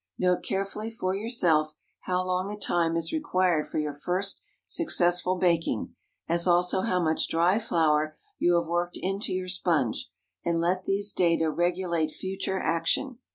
[0.17, 5.93] Note carefully for yourself how long a time is required for your first successful baking,
[6.27, 10.09] as also how much dry flour you have worked into your sponge,
[10.43, 13.19] and let these data regulate future action.